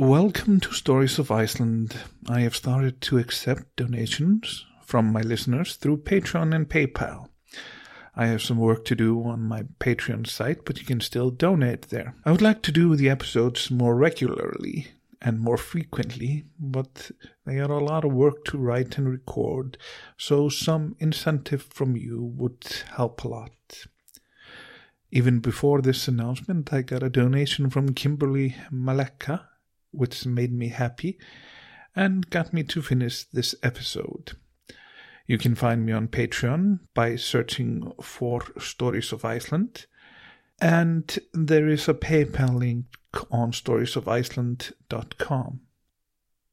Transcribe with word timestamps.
Welcome 0.00 0.60
to 0.60 0.72
Stories 0.72 1.18
of 1.18 1.32
Iceland. 1.32 1.96
I 2.28 2.42
have 2.42 2.54
started 2.54 3.00
to 3.00 3.18
accept 3.18 3.74
donations 3.74 4.64
from 4.80 5.12
my 5.12 5.22
listeners 5.22 5.74
through 5.74 6.02
Patreon 6.02 6.54
and 6.54 6.68
PayPal. 6.68 7.30
I 8.14 8.26
have 8.26 8.40
some 8.40 8.58
work 8.58 8.84
to 8.84 8.94
do 8.94 9.24
on 9.24 9.42
my 9.42 9.64
Patreon 9.80 10.28
site, 10.28 10.64
but 10.64 10.78
you 10.78 10.84
can 10.84 11.00
still 11.00 11.32
donate 11.32 11.88
there. 11.88 12.14
I 12.24 12.30
would 12.30 12.40
like 12.40 12.62
to 12.62 12.70
do 12.70 12.94
the 12.94 13.10
episodes 13.10 13.72
more 13.72 13.96
regularly 13.96 14.86
and 15.20 15.40
more 15.40 15.56
frequently, 15.56 16.44
but 16.60 17.10
they 17.44 17.58
are 17.58 17.72
a 17.72 17.84
lot 17.84 18.04
of 18.04 18.12
work 18.12 18.44
to 18.44 18.56
write 18.56 18.98
and 18.98 19.08
record, 19.08 19.78
so 20.16 20.48
some 20.48 20.94
incentive 21.00 21.64
from 21.70 21.96
you 21.96 22.22
would 22.36 22.64
help 22.94 23.24
a 23.24 23.28
lot. 23.28 23.50
Even 25.10 25.40
before 25.40 25.82
this 25.82 26.06
announcement, 26.06 26.72
I 26.72 26.82
got 26.82 27.02
a 27.02 27.10
donation 27.10 27.68
from 27.68 27.94
Kimberly 27.94 28.54
Maleka, 28.72 29.47
which 29.90 30.26
made 30.26 30.52
me 30.52 30.68
happy 30.68 31.18
and 31.94 32.28
got 32.30 32.52
me 32.52 32.62
to 32.64 32.82
finish 32.82 33.24
this 33.24 33.54
episode. 33.62 34.32
You 35.26 35.36
can 35.36 35.54
find 35.54 35.84
me 35.84 35.92
on 35.92 36.08
Patreon 36.08 36.80
by 36.94 37.16
searching 37.16 37.92
for 38.00 38.42
Stories 38.58 39.12
of 39.12 39.24
Iceland. 39.24 39.86
And 40.60 41.18
there 41.32 41.68
is 41.68 41.88
a 41.88 41.94
PayPal 41.94 42.58
link 42.58 42.86
on 43.30 43.52
storiesoficeland.com. 43.52 45.60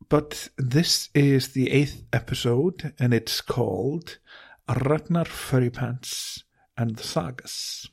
But 0.09 0.49
this 0.57 1.09
is 1.15 1.53
the 1.53 1.71
eighth 1.71 2.03
episode, 2.13 2.93
and 2.99 3.13
it's 3.13 3.41
called 3.41 4.19
Ragnar 4.67 5.25
Furrypants 5.25 6.43
and 6.77 6.97
the 6.97 7.03
Sagas. 7.03 7.89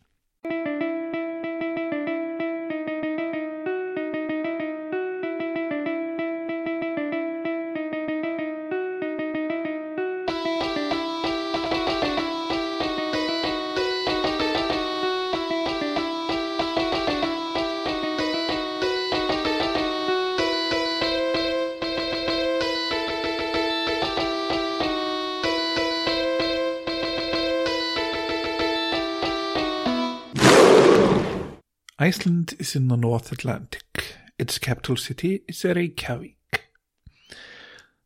Iceland 32.03 32.57
is 32.59 32.75
in 32.75 32.89
the 32.89 32.97
North 32.97 33.31
Atlantic. 33.31 34.17
Its 34.37 34.59
capital 34.59 34.97
city 34.97 35.45
is 35.47 35.63
Reykjavik. 35.63 36.65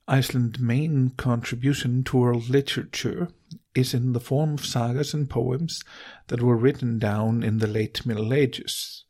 Iceland's 0.06 0.58
main 0.58 1.12
contribution 1.16 2.04
to 2.04 2.18
world 2.18 2.50
literature 2.50 3.28
is 3.74 3.94
in 3.94 4.12
the 4.12 4.20
form 4.20 4.52
of 4.52 4.66
sagas 4.66 5.14
and 5.14 5.30
poems 5.30 5.82
that 6.26 6.42
were 6.42 6.58
written 6.58 6.98
down 6.98 7.42
in 7.42 7.56
the 7.56 7.66
late 7.66 8.04
Middle 8.04 8.34
Ages. 8.34 9.04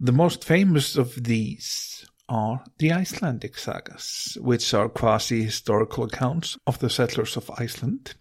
The 0.00 0.10
most 0.10 0.42
famous 0.42 0.96
of 0.96 1.24
these 1.24 2.06
are 2.30 2.64
the 2.78 2.94
Icelandic 2.94 3.58
sagas, 3.58 4.38
which 4.40 4.72
are 4.72 4.88
quasi 4.88 5.44
historical 5.44 6.04
accounts 6.04 6.56
of 6.66 6.78
the 6.78 6.88
settlers 6.88 7.36
of 7.36 7.50
Iceland, 7.58 8.14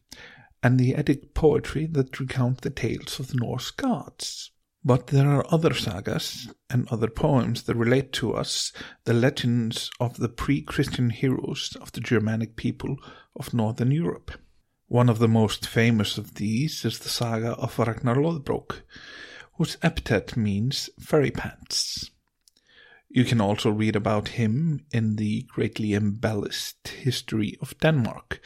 and 0.61 0.77
the 0.77 0.95
Eddic 0.95 1.33
poetry 1.33 1.85
that 1.85 2.19
recount 2.19 2.59
the 2.59 2.69
tales 2.69 3.21
of 3.21 3.29
the 3.29 3.37
Norse 3.37 3.71
gods. 3.71 4.51
But 4.89 5.05
there 5.05 5.29
are 5.29 5.45
other 5.53 5.75
sagas 5.75 6.51
and 6.67 6.87
other 6.87 7.09
poems 7.09 7.61
that 7.65 7.75
relate 7.75 8.11
to 8.13 8.33
us, 8.33 8.73
the 9.03 9.13
legends 9.13 9.91
of 9.99 10.17
the 10.17 10.29
pre 10.29 10.63
Christian 10.63 11.11
heroes 11.11 11.77
of 11.79 11.91
the 11.91 12.01
Germanic 12.01 12.55
people 12.55 12.97
of 13.35 13.53
Northern 13.53 13.91
Europe. 13.91 14.31
One 14.87 15.07
of 15.07 15.19
the 15.19 15.27
most 15.27 15.67
famous 15.67 16.17
of 16.17 16.33
these 16.33 16.85
is 16.85 16.97
the 16.97 17.09
saga 17.09 17.51
of 17.51 17.77
Ragnar 17.77 18.15
Lothbrok, 18.15 18.81
whose 19.57 19.77
epithet 19.83 20.35
means 20.35 20.89
furry 20.99 21.29
pants. 21.29 22.09
You 23.09 23.25
can 23.25 23.39
also 23.39 23.69
read 23.69 23.95
about 23.95 24.29
him 24.39 24.87
in 24.91 25.17
the 25.17 25.43
greatly 25.43 25.93
embellished 25.93 26.87
history 26.87 27.59
of 27.61 27.77
Denmark 27.77 28.41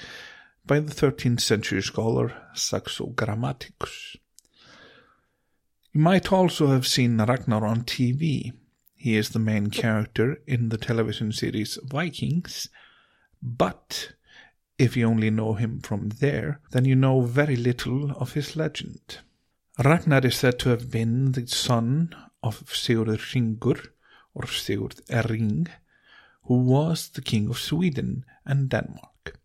by 0.66 0.82
the 0.82 0.94
13th 0.94 1.40
century 1.40 1.82
scholar 1.82 2.34
Saxo 2.54 3.14
Grammaticus. 3.16 4.18
You 5.96 6.02
might 6.02 6.32
also 6.32 6.70
have 6.70 6.88
seen 6.88 7.22
Ragnar 7.22 7.64
on 7.64 7.84
TV. 7.84 8.52
He 8.96 9.16
is 9.16 9.30
the 9.30 9.38
main 9.38 9.70
character 9.70 10.42
in 10.48 10.70
the 10.70 10.78
television 10.80 11.32
series 11.32 11.78
Vikings, 11.84 12.68
but 13.44 14.14
if 14.80 14.98
you 14.98 15.06
only 15.06 15.30
know 15.30 15.54
him 15.54 15.82
from 15.82 16.10
there, 16.10 16.60
then 16.72 16.86
you 16.86 16.96
know 16.96 17.22
very 17.22 17.56
little 17.56 18.10
of 18.14 18.34
his 18.34 18.56
legend. 18.56 19.20
Ragnar 19.84 20.26
is 20.26 20.36
said 20.36 20.58
to 20.60 20.70
have 20.70 20.90
been 20.90 21.34
the 21.34 21.46
son 21.46 22.16
of 22.42 22.68
Sigurd 22.74 23.20
Hringur, 23.20 23.90
or 24.34 24.48
Sigurd 24.48 25.00
Ring, 25.30 25.68
who 26.46 26.58
was 26.58 27.10
the 27.10 27.22
king 27.22 27.52
of 27.52 27.60
Sweden 27.60 28.26
and 28.46 28.68
Denmark. 28.68 29.40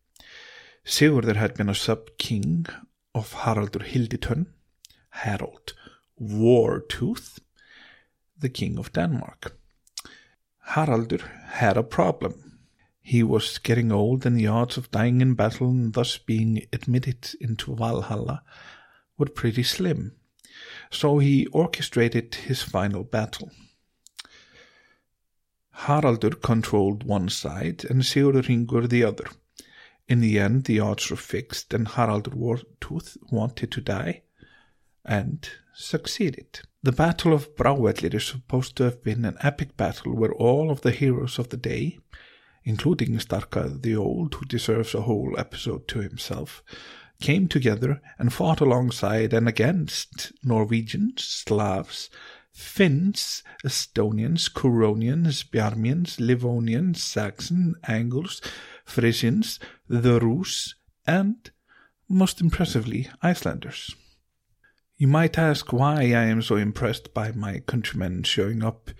Sigurd 0.83 1.37
had 1.37 1.53
been 1.53 1.69
a 1.69 1.75
sub-king 1.75 2.65
of 3.15 3.35
Haraldur 3.35 3.85
Hilditönn, 3.85 4.47
Harold 5.11 5.75
Wartooth, 6.21 7.39
the 8.39 8.49
king 8.49 8.79
of 8.79 8.93
Denmark. 8.93 9.57
Haraldur 10.71 11.23
had 11.47 11.77
a 11.77 11.83
problem. 11.83 12.59
He 13.01 13.23
was 13.23 13.59
getting 13.59 13.91
old, 13.91 14.27
and 14.27 14.37
the 14.37 14.49
odds 14.49 14.77
of 14.77 14.91
dying 14.91 15.21
in 15.21 15.35
battle 15.35 15.71
and 15.71 15.95
thus 15.95 16.19
being 16.19 16.67
admitted 16.73 17.31
into 17.41 17.75
Valhalla 17.75 18.43
were 19.17 19.27
pretty 19.27 19.63
slim. 19.63 20.13
So 20.91 21.19
he 21.19 21.47
orchestrated 21.47 22.35
his 22.35 22.63
final 22.63 23.05
battle. 23.05 23.51
Haraldur 25.85 26.41
controlled 26.43 27.05
one 27.05 27.29
side 27.29 27.85
and 27.89 28.03
Sigurður 28.03 28.89
the 28.89 29.05
other. 29.05 29.27
In 30.09 30.21
the 30.21 30.39
end, 30.39 30.65
the 30.65 30.81
odds 30.81 31.11
were 31.11 31.17
fixed, 31.17 31.73
and 31.73 31.87
Haraldur 31.87 32.35
Wartooth 32.35 33.17
wanted 33.31 33.71
to 33.73 33.81
die, 33.81 34.23
and 35.05 35.49
succeeded. 35.79 36.61
The 36.83 36.93
Battle 36.93 37.33
of 37.33 37.55
Brávellir 37.55 38.15
is 38.15 38.27
supposed 38.27 38.77
to 38.77 38.85
have 38.85 39.03
been 39.03 39.25
an 39.25 39.37
epic 39.43 39.77
battle 39.77 40.15
where 40.15 40.33
all 40.33 40.71
of 40.71 40.81
the 40.81 40.91
heroes 40.91 41.39
of 41.39 41.51
the 41.51 41.57
day, 41.57 41.99
including 42.65 43.17
Starka 43.19 43.81
the 43.81 43.95
Old, 43.95 44.35
who 44.35 44.45
deserves 44.47 44.95
a 44.95 45.03
whole 45.03 45.39
episode 45.39 45.87
to 45.89 46.01
himself, 46.01 46.63
came 47.21 47.47
together 47.49 48.01
and 48.19 48.33
fought 48.33 48.61
alongside 48.61 49.33
and 49.33 49.49
against 49.49 50.33
Norwegians, 50.43 51.25
Slavs, 51.25 52.11
Finns, 52.53 53.45
Estonians, 53.65 54.53
Curonians, 54.53 55.45
Bjarmians, 55.49 56.19
Livonians, 56.19 56.97
Saxon, 56.97 57.75
Angles, 57.87 58.41
Frisians, 58.85 59.61
the 59.89 60.19
Rus, 60.19 60.75
and, 61.07 61.51
most 62.09 62.41
impressively, 62.41 63.09
Icelanders. 63.23 63.95
You 65.01 65.07
might 65.07 65.39
ask 65.39 65.73
why 65.73 66.01
I 66.01 66.25
am 66.25 66.43
so 66.43 66.57
impressed 66.57 67.15
by 67.15 67.31
my 67.31 67.61
countrymen 67.61 68.25
showing 68.25 68.65
up 68.65 68.91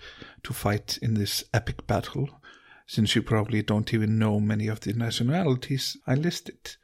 to 0.45 0.53
fight 0.53 0.97
in 1.03 1.15
this 1.15 1.43
epic 1.53 1.89
battle, 1.89 2.41
since 2.87 3.17
you 3.17 3.23
probably 3.23 3.63
don't 3.63 3.93
even 3.93 4.17
know 4.17 4.39
many 4.39 4.69
of 4.69 4.79
the 4.79 4.93
nationalities 4.93 5.97
I 6.07 6.15
listed. 6.15 6.77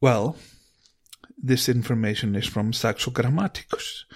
Well, 0.00 0.38
this 1.36 1.68
information 1.68 2.34
is 2.34 2.46
from 2.46 2.72
Saxo 2.72 3.10
Grammaticus, 3.10 4.06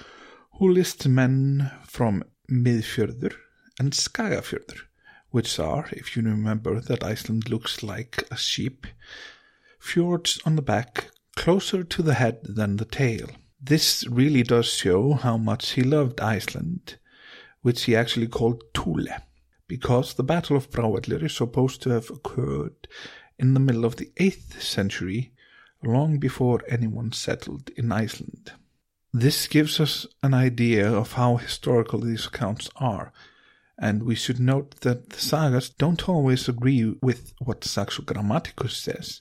who 0.54 0.71
lists 0.71 1.06
men 1.06 1.71
from 1.87 2.25
Miðfjörður 2.50 3.34
and 3.78 3.92
Skagafjörður, 3.92 4.81
which 5.28 5.59
are, 5.59 5.86
if 5.92 6.16
you 6.16 6.22
remember 6.22 6.80
that 6.80 7.04
Iceland 7.04 7.51
looks 7.51 7.83
like 7.83 8.27
a 8.30 8.39
sheep, 8.39 8.86
fjords 9.78 10.41
on 10.47 10.57
the 10.57 10.62
back 10.62 11.10
closer 11.36 11.84
to 11.84 12.03
the 12.03 12.15
head 12.15 12.39
than 12.42 12.78
the 12.78 12.86
tail. 12.86 13.28
This 13.62 14.07
really 14.07 14.42
does 14.42 14.72
show 14.72 15.12
how 15.12 15.36
much 15.36 15.72
he 15.72 15.83
loved 15.83 16.21
Iceland, 16.21 16.97
which 17.60 17.83
he 17.83 17.95
actually 17.95 18.28
called 18.28 18.62
Thule, 18.72 19.09
because 19.68 20.15
the 20.15 20.22
Battle 20.22 20.57
of 20.57 20.71
Brávellir 20.71 21.22
is 21.22 21.36
supposed 21.36 21.83
to 21.83 21.91
have 21.91 22.09
occurred 22.09 22.89
in 23.39 23.53
the 23.53 23.60
middle 23.60 23.84
of 23.84 23.97
the 23.97 24.12
8th 24.16 24.62
century, 24.62 25.34
long 25.84 26.18
before 26.18 26.62
anyone 26.68 27.12
settled 27.12 27.68
in 27.77 27.92
Iceland. 27.92 28.53
This 29.12 29.47
gives 29.47 29.78
us 29.78 30.07
an 30.22 30.33
idea 30.33 30.91
of 30.91 31.12
how 31.12 31.36
historical 31.36 32.01
these 32.01 32.27
accounts 32.27 32.71
are, 32.77 33.12
and 33.78 34.04
we 34.04 34.15
should 34.15 34.41
note 34.41 34.80
that 34.80 35.10
the 35.10 35.21
sagas 35.21 35.68
don't 35.68 36.09
always 36.09 36.48
agree 36.48 36.97
with 37.03 37.34
what 37.39 37.65
Saxo 37.65 38.03
Grammaticus 38.03 38.77
says, 38.77 39.21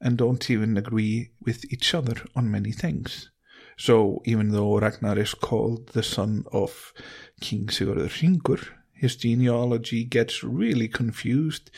and 0.00 0.16
don't 0.16 0.48
even 0.48 0.76
agree 0.76 1.30
with 1.40 1.64
each 1.72 1.92
other 1.92 2.14
on 2.36 2.50
many 2.50 2.70
things. 2.70 3.30
So 3.76 4.22
even 4.24 4.50
though 4.50 4.78
Ragnar 4.78 5.18
is 5.18 5.34
called 5.34 5.88
the 5.88 6.02
son 6.02 6.44
of 6.52 6.92
King 7.40 7.66
Sigurður 7.66 8.08
Hringur, 8.08 8.68
his 8.92 9.16
genealogy 9.16 10.04
gets 10.04 10.44
really 10.44 10.88
confused 10.88 11.70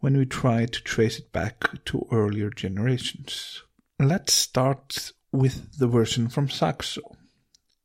when 0.00 0.16
we 0.16 0.26
try 0.26 0.66
to 0.66 0.82
trace 0.82 1.18
it 1.18 1.32
back 1.32 1.84
to 1.86 2.06
earlier 2.10 2.50
generations. 2.50 3.62
Let's 3.98 4.32
start 4.32 5.12
with 5.32 5.78
the 5.78 5.86
version 5.86 6.28
from 6.28 6.48
Saxo. 6.48 7.16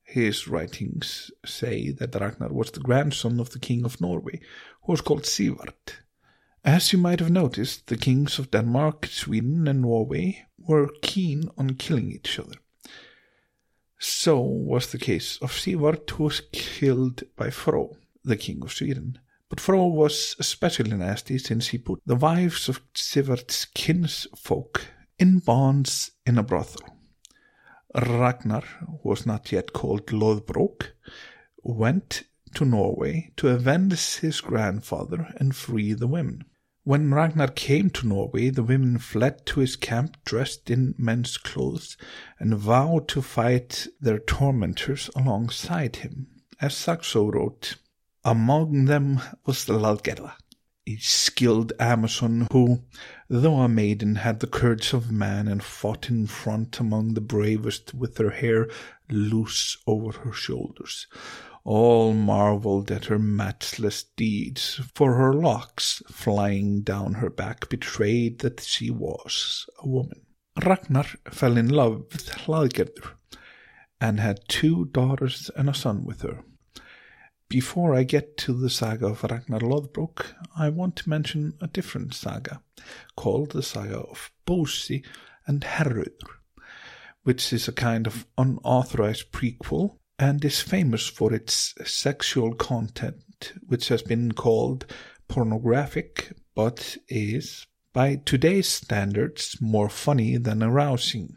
His 0.04 0.48
writings 0.48 1.32
say 1.46 1.92
that 1.92 2.16
Ragnar 2.16 2.52
was 2.52 2.72
the 2.72 2.82
grandson 2.82 3.40
of 3.40 3.52
the 3.52 3.60
king 3.60 3.86
of 3.86 4.02
Norway, 4.02 4.42
who 4.84 4.92
was 4.92 5.02
called 5.02 5.24
Sivart. 5.24 6.02
As 6.66 6.92
you 6.92 7.00
might 7.00 7.22
have 7.22 7.32
noticed, 7.32 7.88
the 7.88 7.98
kings 7.98 8.38
of 8.38 8.52
Denmark, 8.52 9.06
Sweden, 9.06 9.68
and 9.68 9.82
Norway 9.82 10.46
were 10.58 10.90
keen 11.02 11.50
on 11.58 11.76
killing 11.76 12.12
each 12.12 12.38
other. 12.38 12.56
So 14.04 14.40
was 14.42 14.88
the 14.88 14.98
case 14.98 15.38
of 15.44 15.52
Sivart, 15.52 16.10
who 16.10 16.24
was 16.24 16.42
killed 16.52 17.22
by 17.36 17.52
Fro, 17.52 17.98
the 18.24 18.36
king 18.36 18.64
of 18.64 18.74
Sweden. 18.74 19.20
But 19.48 19.60
Fro 19.60 19.86
was 19.86 20.36
especially 20.40 20.98
nasty 20.98 21.38
since 21.38 21.68
he 21.68 21.78
put 21.78 22.02
the 22.04 22.16
wives 22.16 22.68
of 22.68 22.82
Sivart's 22.96 23.66
kinsfolk 23.66 24.88
in 25.20 25.38
bonds 25.38 26.12
in 26.26 26.40
a 26.40 26.44
brothel. 26.44 26.82
Ragnar, 27.94 28.64
who 28.80 29.00
was 29.04 29.28
not 29.28 29.52
yet 29.52 29.72
called 29.72 30.08
Lothbrok, 30.08 30.94
went 31.62 32.24
to 32.56 32.66
Norway 32.66 33.32
to 33.38 33.50
avenge 33.50 34.16
his 34.18 34.42
grandfather 34.42 35.32
and 35.38 35.56
free 35.56 35.94
the 35.94 36.08
women. 36.08 36.46
When 36.84 37.14
Ragnar 37.14 37.50
came 37.50 37.92
to 37.92 38.08
Norway, 38.08 38.50
the 38.50 38.64
women 38.64 38.98
fled 38.98 39.46
to 39.48 39.60
his 39.60 39.76
camp 39.76 40.18
dressed 40.26 40.72
in 40.72 40.96
men's 40.98 41.38
clothes 41.38 41.96
and 42.40 42.56
vowed 42.56 43.08
to 43.10 43.22
fight 43.22 43.86
their 44.00 44.18
tormentors 44.18 45.08
alongside 45.16 45.98
him. 45.98 46.28
As 46.60 46.76
Saxo 46.76 47.32
wrote, 47.32 47.76
among 48.26 48.86
them 48.86 49.22
was 49.46 49.66
the 49.66 49.74
Ladgerda, 49.74 50.34
a 50.88 50.96
skilled 50.98 51.72
Amazon 51.80 52.48
who, 52.52 52.82
though 53.30 53.58
a 53.58 53.70
maiden, 53.70 54.16
had 54.16 54.40
the 54.40 54.48
courage 54.48 54.92
of 54.92 55.12
man 55.12 55.48
and 55.48 55.62
fought 55.64 56.10
in 56.10 56.26
front 56.26 56.80
among 56.80 57.14
the 57.14 57.22
bravest 57.22 57.94
with 57.94 58.18
her 58.18 58.32
hair 58.32 58.68
loose 59.08 59.78
over 59.86 60.18
her 60.20 60.34
shoulders. 60.34 61.06
All 61.64 62.14
marveled 62.14 62.92
at 62.92 63.06
her 63.06 63.20
matchless 63.20 64.04
deeds, 64.16 64.82
for 64.96 65.16
her 65.16 65.34
locks 65.34 66.02
flying 66.08 66.82
down 66.82 67.16
her 67.16 67.30
back 67.30 67.70
betrayed 67.70 68.40
that 68.40 68.62
she 68.62 68.90
was 68.90 69.68
a 69.80 69.88
woman. 69.88 70.22
Ragnar 70.66 71.06
fell 71.30 71.58
in 71.58 71.70
love 71.70 72.06
with 72.12 72.30
Hlaðgerður 72.30 73.12
and 74.00 74.20
had 74.20 74.48
two 74.48 74.86
daughters 74.86 75.52
and 75.56 75.70
a 75.70 75.74
son 75.74 76.04
with 76.04 76.22
her. 76.22 76.44
Before 77.48 77.94
I 77.94 78.04
get 78.04 78.38
to 78.38 78.54
the 78.54 78.70
saga 78.70 79.08
of 79.08 79.24
Ragnar 79.24 79.60
Lothbrok, 79.60 80.34
I 80.58 80.70
want 80.70 80.96
to 80.98 81.10
mention 81.10 81.54
a 81.62 81.68
different 81.68 82.14
saga 82.14 82.62
called 83.16 83.52
the 83.52 83.62
saga 83.62 84.00
of 84.00 84.32
Bósi 84.48 85.06
and 85.46 85.62
Herrauður, 85.62 86.40
which 87.24 87.54
is 87.54 87.68
a 87.68 87.74
kind 87.74 88.08
of 88.08 88.26
unauthorized 88.38 89.32
prequel 89.32 90.00
and 90.22 90.46
is 90.46 90.62
famous 90.62 91.08
for 91.08 91.34
its 91.34 91.74
sexual 91.84 92.54
content, 92.54 93.54
which 93.66 93.88
has 93.88 94.04
been 94.04 94.32
called 94.32 94.86
pornographic 95.28 96.32
but 96.54 96.96
is, 97.10 97.66
by 97.92 98.22
today's 98.24 98.68
standards, 98.68 99.58
more 99.60 99.90
funny 99.90 100.38
than 100.38 100.62
arousing. 100.62 101.36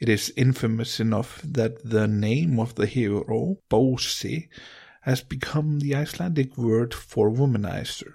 It 0.00 0.08
is 0.08 0.32
infamous 0.36 0.98
enough 0.98 1.40
that 1.44 1.88
the 1.88 2.08
name 2.08 2.58
of 2.58 2.74
the 2.74 2.86
hero, 2.86 3.58
Bósi, 3.70 4.48
has 5.02 5.22
become 5.22 5.78
the 5.78 5.94
Icelandic 5.94 6.58
word 6.58 6.92
for 6.92 7.30
womanizer. 7.30 8.14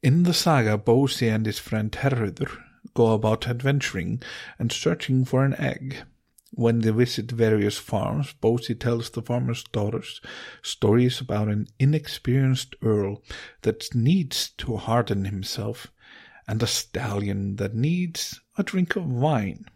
In 0.00 0.22
the 0.22 0.34
saga, 0.34 0.78
Bósi 0.78 1.34
and 1.34 1.44
his 1.44 1.58
friend 1.58 1.90
Herrauður 1.90 2.56
go 2.94 3.12
about 3.12 3.48
adventuring 3.48 4.22
and 4.60 4.70
searching 4.70 5.24
for 5.24 5.44
an 5.44 5.58
egg. 5.58 6.04
When 6.56 6.80
they 6.80 6.90
visit 6.90 7.32
various 7.32 7.78
farms, 7.78 8.32
Bósi 8.40 8.78
tells 8.78 9.10
the 9.10 9.22
farmers' 9.22 9.64
daughters 9.72 10.20
stories 10.62 11.20
about 11.20 11.48
an 11.48 11.66
inexperienced 11.80 12.76
earl 12.80 13.24
that 13.62 13.92
needs 13.92 14.50
to 14.58 14.76
harden 14.76 15.24
himself 15.24 15.88
and 16.46 16.62
a 16.62 16.68
stallion 16.68 17.56
that 17.56 17.74
needs 17.74 18.40
a 18.56 18.62
drink 18.62 18.94
of 18.94 19.04
wine. 19.04 19.66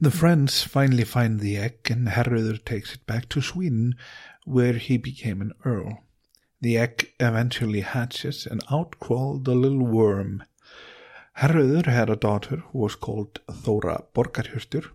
The 0.00 0.10
friends 0.10 0.62
finally 0.62 1.04
find 1.04 1.38
the 1.38 1.58
egg 1.58 1.90
and 1.90 2.08
Herrauður 2.08 2.64
takes 2.64 2.94
it 2.94 3.04
back 3.04 3.28
to 3.28 3.42
Sweden 3.42 3.96
where 4.46 4.72
he 4.72 4.96
became 4.96 5.42
an 5.42 5.52
earl. 5.66 6.04
The 6.62 6.78
egg 6.78 7.12
eventually 7.20 7.82
hatches 7.82 8.46
and 8.46 8.62
out 8.70 8.98
crawled 9.00 9.46
a 9.48 9.54
little 9.54 9.84
worm. 9.84 10.44
Herrauður 11.36 11.84
had 11.84 12.08
a 12.08 12.16
daughter 12.16 12.62
who 12.68 12.78
was 12.78 12.94
called 12.94 13.40
Thora 13.50 14.04
Borgarhjörtur, 14.14 14.92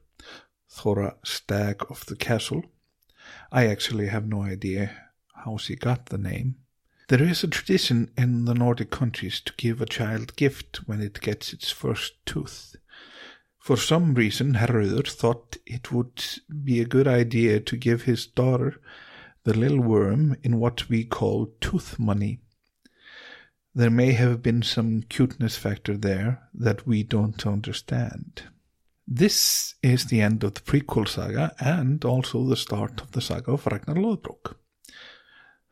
Thora 0.76 1.16
Stag 1.24 1.86
of 1.90 2.06
the 2.06 2.18
Castle. 2.18 2.66
I 3.50 3.68
actually 3.68 4.08
have 4.08 4.28
no 4.28 4.42
idea 4.42 4.92
how 5.34 5.56
she 5.56 5.78
got 5.78 6.08
the 6.08 6.18
name. 6.18 6.58
There 7.08 7.24
is 7.24 7.44
a 7.44 7.48
tradition 7.48 8.12
in 8.18 8.44
the 8.44 8.54
Nordic 8.54 8.92
countries 8.92 9.40
to 9.42 9.54
give 9.56 9.80
a 9.80 9.86
child 9.86 10.36
gift 10.36 10.82
when 10.86 11.02
it 11.02 11.22
gets 11.22 11.54
its 11.54 11.72
first 11.72 12.26
tooth. 12.26 12.76
For 13.58 13.78
some 13.78 14.16
reason, 14.16 14.56
Herrauður 14.56 15.08
thought 15.10 15.58
it 15.66 15.94
would 15.94 16.22
be 16.64 16.82
a 16.82 16.86
good 16.86 17.08
idea 17.08 17.62
to 17.62 17.78
give 17.78 18.02
his 18.02 18.28
daughter 18.28 18.82
the 19.46 19.58
little 19.58 19.82
worm 19.82 20.36
in 20.44 20.60
what 20.60 20.90
we 20.90 21.06
call 21.06 21.54
tooth 21.62 21.98
money. 21.98 22.42
There 23.74 23.90
may 23.90 24.12
have 24.12 24.44
been 24.44 24.62
some 24.62 25.04
cuteness 25.04 25.56
factor 25.56 25.96
there 25.96 26.50
that 26.54 26.86
we 26.86 27.04
don't 27.04 27.48
understand. 27.48 28.44
This 29.08 29.76
is 29.84 30.06
the 30.06 30.20
end 30.20 30.44
of 30.44 30.56
the 30.56 30.62
prequel 30.62 31.08
saga 31.08 31.54
and 31.60 32.04
also 32.04 32.44
the 32.44 32.58
start 32.58 33.02
of 33.02 33.12
the 33.12 33.22
saga 33.22 33.52
of 33.52 33.68
Ragnar 33.68 33.96
Lothbrok. 33.96 34.58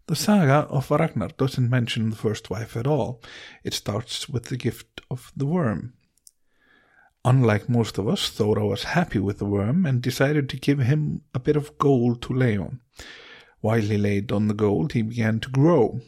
The 0.06 0.16
saga 0.16 0.68
of 0.70 0.92
Ragnar 0.92 1.30
doesn't 1.30 1.70
mention 1.70 2.12
the 2.12 2.16
first 2.16 2.52
wife 2.52 2.78
at 2.78 2.86
all. 2.86 3.24
It 3.64 3.74
starts 3.74 4.30
with 4.30 4.46
the 4.46 4.58
gift 4.58 5.02
of 5.10 5.32
the 5.36 5.48
worm. 5.48 5.94
Unlike 7.26 7.70
most 7.70 7.98
of 7.98 8.08
us, 8.08 8.30
Thora 8.30 8.68
was 8.68 8.84
happy 8.84 9.20
with 9.20 9.40
the 9.40 9.46
worm 9.46 9.86
and 9.86 10.02
decided 10.02 10.48
to 10.50 10.58
give 10.58 10.80
him 10.80 11.22
a 11.34 11.40
bit 11.40 11.56
of 11.56 11.78
gold 11.80 12.22
to 12.24 12.34
lay 12.34 12.58
on. 12.58 12.82
While 13.62 13.82
he 13.82 13.98
laid 13.98 14.32
on 14.32 14.48
the 14.48 14.54
gold, 14.54 14.92
he 14.92 15.02
began 15.02 15.40
to 15.40 15.50
grow, 15.50 16.02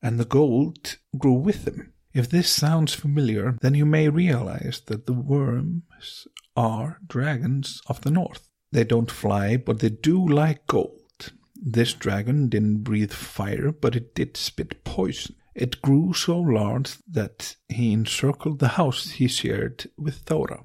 and 0.00 0.18
the 0.18 0.24
gold 0.24 0.96
grew 1.18 1.34
with 1.34 1.66
him. 1.66 1.92
If 2.16 2.30
this 2.30 2.48
sounds 2.48 2.94
familiar, 2.94 3.58
then 3.60 3.74
you 3.74 3.84
may 3.84 4.08
realize 4.08 4.80
that 4.86 5.04
the 5.04 5.12
worms 5.12 6.26
are 6.56 6.98
dragons 7.06 7.82
of 7.88 8.00
the 8.00 8.10
north. 8.10 8.48
They 8.72 8.84
don't 8.84 9.10
fly, 9.10 9.58
but 9.58 9.80
they 9.80 9.90
do 9.90 10.26
like 10.26 10.66
gold. 10.66 11.32
This 11.54 11.92
dragon 11.92 12.48
didn't 12.48 12.84
breathe 12.84 13.12
fire, 13.12 13.70
but 13.70 13.94
it 13.94 14.14
did 14.14 14.38
spit 14.38 14.82
poison. 14.82 15.36
It 15.54 15.82
grew 15.82 16.14
so 16.14 16.40
large 16.40 16.96
that 17.06 17.56
he 17.68 17.92
encircled 17.92 18.60
the 18.60 18.76
house 18.80 19.10
he 19.10 19.28
shared 19.28 19.90
with 19.98 20.20
Thora. 20.20 20.64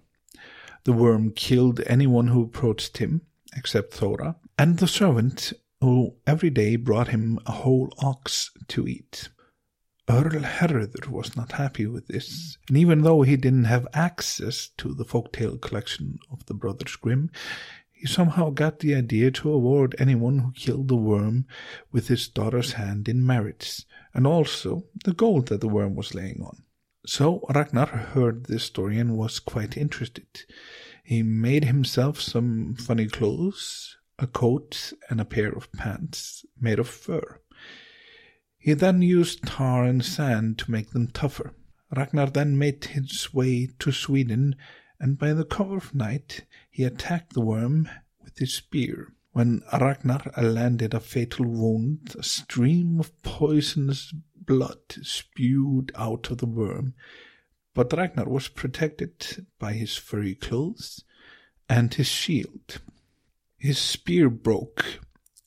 The 0.86 0.93
worm 0.93 1.31
killed 1.31 1.81
anyone 1.86 2.27
who 2.27 2.43
approached 2.43 3.00
him, 3.00 3.24
except 3.58 3.93
Thora, 3.93 4.38
and 4.58 4.77
the 4.77 4.88
servant 4.88 5.51
who 5.81 6.15
every 6.25 6.50
day 6.50 6.77
brought 6.77 7.10
him 7.10 7.39
a 7.46 7.51
whole 7.51 7.93
ox 8.01 8.51
to 8.70 8.88
eat. 8.88 9.27
Earl 10.12 10.88
was 11.10 11.38
not 11.38 11.53
happy 11.53 11.86
with 11.86 12.08
this, 12.08 12.58
and 12.68 12.75
even 12.75 13.03
though 13.03 13.22
he 13.22 13.38
didn't 13.38 13.63
have 13.63 13.88
access 13.94 14.68
to 14.77 14.94
the 14.94 15.06
folktale 15.06 15.62
collection 15.62 16.20
of 16.30 16.46
the 16.48 16.53
Brothers 16.53 16.98
Grimm, 16.98 17.32
he 17.94 18.06
somehow 18.08 18.50
got 18.50 18.80
the 18.80 18.94
idea 18.94 19.32
to 19.32 19.53
award 19.53 19.96
anyone 19.98 20.39
who 20.39 20.51
killed 20.51 20.89
the 20.89 20.98
worm 20.98 21.46
with 21.94 22.10
his 22.10 22.27
daughter's 22.27 22.74
hand 22.74 23.08
in 23.08 23.25
marriage, 23.25 23.86
and 24.13 24.27
also 24.27 24.84
the 25.06 25.13
gold 25.13 25.48
that 25.48 25.62
the 25.62 25.70
worm 25.70 25.96
was 25.96 26.13
laying 26.13 26.41
on. 26.41 26.63
So 27.06 27.46
Ragnar 27.50 27.86
heard 27.86 28.48
this 28.48 28.65
story 28.65 29.00
and 29.00 29.15
was 29.15 29.39
quite 29.39 29.77
interested. 29.77 30.44
He 31.06 31.24
made 31.24 31.63
himself 31.63 32.20
some 32.20 32.75
funny 32.75 33.08
clothes, 33.08 33.96
a 34.20 34.27
coat 34.27 34.91
and 35.10 35.22
a 35.22 35.25
pair 35.25 35.53
of 35.53 35.72
pants 35.72 36.46
made 36.60 36.80
of 36.80 36.89
fur. 36.89 37.39
He 38.63 38.74
then 38.74 39.01
used 39.01 39.41
tar 39.41 39.86
and 39.86 40.06
sand 40.06 40.60
to 40.60 40.70
make 40.70 40.91
them 40.91 41.08
tougher. 41.08 41.56
Ragnar 41.96 42.27
then 42.27 42.60
made 42.60 42.86
his 42.86 43.34
way 43.34 43.70
to 43.80 43.91
Sweden, 43.91 44.56
and 45.00 45.18
by 45.18 45.34
the 45.34 45.44
cover 45.44 45.77
of 45.77 45.96
night 45.96 46.46
he 46.70 46.84
attacked 46.84 47.34
the 47.34 47.41
worm 47.41 47.89
with 48.24 48.38
his 48.38 48.53
spear. 48.53 49.13
When 49.32 49.63
Ragnar 49.74 50.32
landed 50.38 50.94
a 50.94 51.00
fatal 51.00 51.48
wound, 51.48 52.15
a 52.20 52.22
stream 52.22 53.00
of 53.00 53.20
poisonous 53.24 54.13
blood 54.36 54.91
spewed 55.01 55.91
out 55.96 56.30
of 56.30 56.38
the 56.38 56.46
worm, 56.46 56.94
but 57.74 57.91
Ragnar 57.91 58.30
was 58.30 58.48
protected 58.48 59.48
by 59.58 59.74
his 59.74 59.96
furry 59.96 60.36
clothes 60.36 61.03
and 61.68 61.91
his 61.91 62.08
shield. 62.08 62.80
His 63.58 63.80
spear 63.80 64.30
broke, 64.30 65.00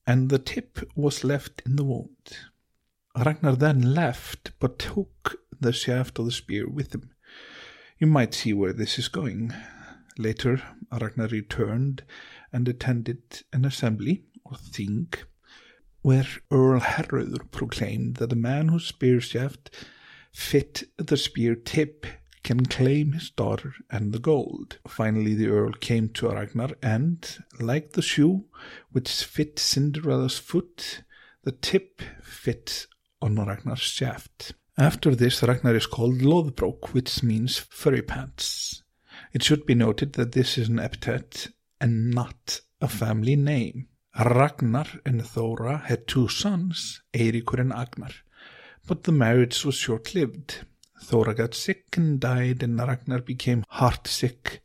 and 0.04 0.30
the 0.30 0.40
tip 0.40 0.80
was 0.96 1.22
left 1.22 1.62
in 1.64 1.76
the 1.76 1.84
wound. 1.84 2.38
Ragnar 3.16 3.54
then 3.54 3.94
left, 3.94 4.50
but 4.58 4.78
took 4.78 5.40
the 5.60 5.72
shaft 5.72 6.18
of 6.18 6.24
the 6.26 6.32
spear 6.32 6.68
with 6.68 6.94
him. 6.94 7.10
You 7.98 8.08
might 8.08 8.34
see 8.34 8.52
where 8.52 8.72
this 8.72 8.98
is 8.98 9.08
going. 9.08 9.54
Later, 10.18 10.60
Ragnar 10.90 11.28
returned 11.28 12.02
and 12.52 12.68
attended 12.68 13.42
an 13.52 13.64
assembly, 13.64 14.24
or 14.44 14.56
thing, 14.56 15.12
where 16.02 16.26
Earl 16.50 16.80
Herrauður 16.80 17.50
proclaimed 17.50 18.16
that 18.16 18.30
the 18.30 18.36
man 18.36 18.68
whose 18.68 18.86
spear 18.86 19.20
shaft 19.20 19.70
fit 20.32 20.84
the 20.96 21.16
spear 21.16 21.54
tip 21.54 22.06
can 22.42 22.66
claim 22.66 23.12
his 23.12 23.30
daughter 23.30 23.74
and 23.90 24.12
the 24.12 24.18
gold. 24.18 24.78
Finally, 24.86 25.34
the 25.34 25.48
Earl 25.48 25.72
came 25.72 26.08
to 26.10 26.28
Ragnar, 26.28 26.70
and, 26.82 27.38
like 27.60 27.92
the 27.92 28.02
shoe 28.02 28.44
which 28.90 29.24
fit 29.24 29.58
Cinderella's 29.58 30.36
foot, 30.36 31.02
the 31.44 31.52
tip 31.52 32.02
fit 32.22 32.86
on 33.24 33.36
Ragnar's 33.36 33.80
shaft. 33.80 34.52
After 34.76 35.14
this, 35.14 35.42
Ragnar 35.42 35.74
is 35.74 35.86
called 35.86 36.20
Loðbrók, 36.20 36.92
which 36.92 37.22
means 37.22 37.58
furry 37.58 38.02
pants. 38.02 38.82
It 39.32 39.42
should 39.42 39.64
be 39.64 39.74
noted 39.74 40.12
that 40.14 40.32
this 40.32 40.58
is 40.58 40.68
an 40.68 40.78
epithet 40.78 41.48
and 41.80 42.10
not 42.10 42.60
a 42.80 42.88
family 42.88 43.34
name. 43.34 43.88
Ragnar 44.18 44.86
and 45.06 45.26
Thora 45.26 45.78
had 45.78 46.06
two 46.06 46.28
sons, 46.28 47.00
Eirikur 47.14 47.60
and 47.60 47.72
Agnar, 47.72 48.12
but 48.86 49.04
the 49.04 49.12
marriage 49.12 49.64
was 49.64 49.76
short-lived. 49.76 50.66
Thora 51.00 51.34
got 51.34 51.54
sick 51.54 51.96
and 51.96 52.20
died, 52.20 52.62
and 52.62 52.78
Ragnar 52.78 53.20
became 53.20 53.64
heartsick, 53.72 54.58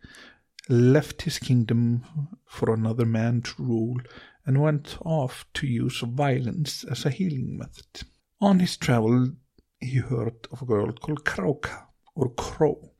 left 0.68 1.22
his 1.22 1.40
kingdom 1.40 2.04
for 2.46 2.74
another 2.74 3.06
man 3.06 3.42
to 3.42 3.64
rule, 3.64 4.02
and 4.46 4.62
went 4.62 4.98
off 5.06 5.46
to 5.54 5.66
use 5.66 6.00
violence 6.02 6.84
as 6.84 7.06
a 7.06 7.10
healing 7.10 7.58
method. 7.58 8.04
On 8.42 8.60
his 8.60 8.78
travel, 8.78 9.34
he 9.82 9.98
heard 9.98 10.48
of 10.50 10.62
a 10.62 10.66
girl 10.66 10.94
called 10.94 11.26
Kráka, 11.26 11.88
or 12.16 12.30
Crow. 12.30 12.92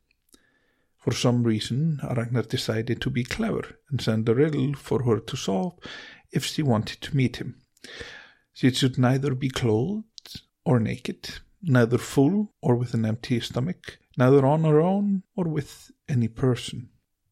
For 0.98 1.14
some 1.14 1.44
reason, 1.44 1.98
Ragnar 2.14 2.42
decided 2.42 3.00
to 3.00 3.08
be 3.08 3.24
clever 3.24 3.78
and 3.88 4.02
send 4.02 4.28
a 4.28 4.34
riddle 4.34 4.74
for 4.74 5.02
her 5.04 5.18
to 5.18 5.36
solve 5.38 5.78
if 6.30 6.44
she 6.44 6.62
wanted 6.62 7.00
to 7.00 7.16
meet 7.16 7.36
him. 7.36 7.62
She 8.52 8.70
should 8.70 8.98
neither 8.98 9.34
be 9.34 9.48
clothed 9.48 10.42
or 10.66 10.78
naked, 10.78 11.30
neither 11.62 11.96
full 11.96 12.52
or 12.60 12.76
with 12.76 12.92
an 12.92 13.06
empty 13.06 13.40
stomach, 13.40 13.98
neither 14.18 14.44
on 14.44 14.64
her 14.64 14.78
own 14.78 15.22
or 15.34 15.48
with 15.48 15.90
any 16.06 16.28
person. 16.28 16.90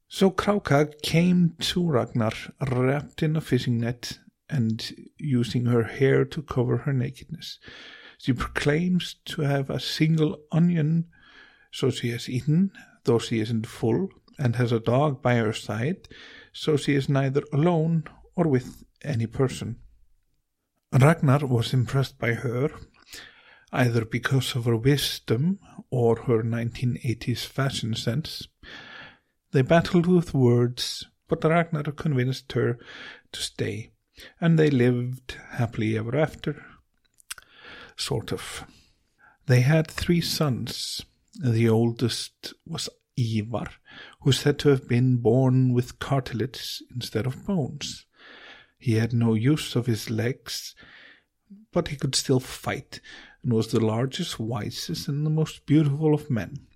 So 0.09 0.31
Kráka 0.31 1.03
came 1.03 1.57
to 1.59 1.87
Ragnar 1.87 2.33
wrapped 2.71 3.23
in 3.23 3.37
a 3.37 3.43
fishing 3.43 3.81
net 3.81 4.19
and 4.49 5.11
using 5.19 5.67
her 5.67 5.83
hair 5.83 6.25
to 6.25 6.41
cover 6.41 6.79
her 6.79 6.95
nakedness. 6.95 7.59
She 8.19 8.33
proclaims 8.33 9.15
to 9.27 9.43
have 9.43 9.71
a 9.71 9.79
single 9.79 10.41
onion, 10.51 11.07
so 11.71 11.91
she 11.91 12.11
has 12.11 12.29
eaten, 12.29 12.73
though 13.05 13.21
she 13.21 13.39
isn't 13.41 13.67
full, 13.67 14.09
and 14.39 14.57
has 14.57 14.73
a 14.73 14.81
dog 14.81 15.23
by 15.23 15.37
her 15.37 15.53
side, 15.53 16.09
so 16.53 16.77
she 16.77 16.95
is 16.95 17.09
neither 17.09 17.43
alone 17.53 18.05
or 18.35 18.49
with 18.49 18.85
any 19.03 19.27
person. 19.27 19.77
Ragnar 20.93 21.47
was 21.47 21.73
impressed 21.73 22.19
by 22.19 22.35
her, 22.35 22.71
either 23.73 24.05
because 24.05 24.57
of 24.57 24.65
her 24.65 24.77
wisdom 24.77 25.61
or 25.91 26.23
her 26.23 26.43
1980s 26.43 27.47
fashion 27.47 27.95
sense. 27.95 28.49
They 29.53 29.63
battled 29.63 30.07
with 30.07 30.35
words, 30.35 31.07
but 31.29 31.45
Ragnar 31.45 31.85
convinced 31.85 32.51
her 32.53 32.79
to 33.33 33.41
stay, 33.41 33.93
and 34.41 34.59
they 34.59 34.71
lived 34.71 35.37
happily 35.53 35.97
ever 35.97 36.17
after 36.17 36.65
sort 37.99 38.33
of. 38.33 38.65
They 39.47 39.61
had 39.61 39.91
three 39.91 40.21
sons. 40.21 41.05
The 41.35 41.69
oldest 41.69 42.55
was 42.67 42.89
Ivar, 43.17 43.69
who 44.21 44.31
is 44.31 44.39
said 44.39 44.59
to 44.61 44.69
have 44.71 44.89
been 44.89 45.17
born 45.17 45.73
with 45.73 45.99
cartilage 45.99 46.83
instead 46.95 47.27
of 47.27 47.47
bones. 47.47 48.07
He 48.79 48.95
had 48.95 49.13
no 49.13 49.35
use 49.35 49.75
of 49.75 49.87
his 49.87 50.09
legs, 50.09 50.75
but 51.73 51.89
he 51.89 51.97
could 51.97 52.15
still 52.15 52.41
fight, 52.41 53.01
and 53.43 53.53
was 53.53 53.69
the 53.69 53.81
largest, 53.81 54.39
wisest, 54.39 55.09
and 55.09 55.27
the 55.27 55.31
most 55.31 55.67
beautiful 55.67 56.15
of 56.15 56.31
men. 56.31 56.67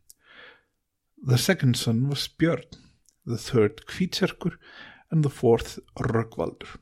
The 1.23 1.39
second 1.39 1.77
son 1.77 2.09
was 2.09 2.29
Björn, 2.29 2.65
the 3.25 3.39
third 3.39 3.83
Hvítserkur, 3.87 4.57
and 5.11 5.25
the 5.25 5.31
fourth 5.31 5.79
Rögnvaldur. 5.97 6.79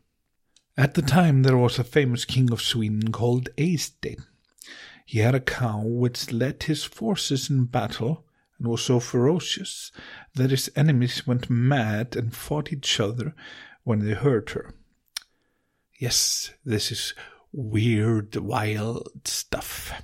At 0.76 0.94
the 0.94 1.02
time 1.02 1.42
there 1.42 1.58
was 1.58 1.78
a 1.78 1.84
famous 1.84 2.24
king 2.24 2.50
of 2.50 2.62
Sweden 2.62 3.12
called 3.12 3.50
Eysteinn. 3.58 4.24
He 5.10 5.18
had 5.18 5.34
a 5.34 5.40
cow 5.40 5.82
which 5.82 6.30
led 6.30 6.62
his 6.62 6.84
forces 6.84 7.50
in 7.50 7.64
battle 7.64 8.24
and 8.56 8.68
was 8.68 8.82
so 8.82 9.00
ferocious 9.00 9.90
that 10.36 10.52
his 10.52 10.70
enemies 10.76 11.26
went 11.26 11.50
mad 11.50 12.14
and 12.14 12.32
fought 12.32 12.72
each 12.72 13.00
other 13.00 13.34
when 13.82 14.04
they 14.04 14.14
heard 14.14 14.50
her. 14.50 14.72
Yes, 15.98 16.52
this 16.64 16.92
is 16.92 17.12
weird, 17.50 18.36
wild 18.36 19.08
stuff. 19.24 20.00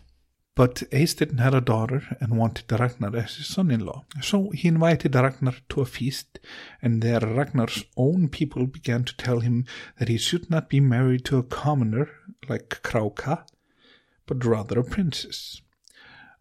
But 0.56 0.82
Eysteinn 0.90 1.38
had 1.38 1.54
a 1.54 1.60
daughter 1.60 2.02
and 2.20 2.36
wanted 2.36 2.72
Ragnar 2.72 3.14
as 3.14 3.36
his 3.36 3.46
son-in-law. 3.46 4.06
So 4.22 4.50
he 4.50 4.66
invited 4.66 5.14
Ragnar 5.14 5.54
to 5.68 5.82
a 5.82 5.86
feast, 5.86 6.40
and 6.82 7.00
there 7.00 7.20
Ragnar's 7.20 7.84
own 7.96 8.28
people 8.28 8.66
began 8.66 9.04
to 9.04 9.16
tell 9.16 9.38
him 9.38 9.66
that 10.00 10.08
he 10.08 10.18
should 10.18 10.50
not 10.50 10.68
be 10.68 10.80
married 10.80 11.24
to 11.26 11.38
a 11.38 11.44
commoner 11.44 12.10
like 12.48 12.80
Kráka, 12.82 13.44
but 14.26 14.44
rather 14.44 14.80
a 14.80 14.84
princess. 14.84 15.62